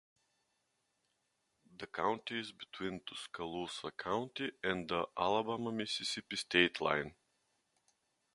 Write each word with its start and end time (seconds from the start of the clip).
The 1.77 1.85
county 1.85 2.39
is 2.39 2.51
between 2.51 3.01
Tuscaloosa 3.01 3.91
County 3.91 4.51
and 4.63 4.89
the 4.89 5.05
Alabama-Mississippi 5.15 6.37
state 6.37 6.81
line. 6.81 7.13